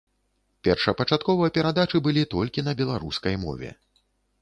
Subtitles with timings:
[0.67, 3.69] Першапачаткова перадачы былі толькі на беларускай мове.